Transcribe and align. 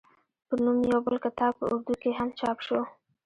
پۀ 0.47 0.55
نوم 0.63 0.77
يو 0.91 0.99
بل 1.05 1.15
کتاب 1.25 1.53
پۀ 1.57 1.63
اردو 1.71 1.91
کښې 2.01 2.11
هم 2.19 2.29
چاپ 2.39 2.57
شو 2.65 2.79